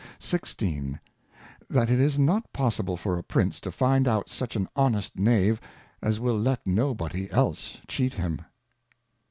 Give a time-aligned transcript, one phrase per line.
[0.17, 0.99] 16.
[1.69, 5.61] That it is not possible for a Prince to find out such an Honest Knave,
[6.01, 8.41] as will let no body else Cheat him.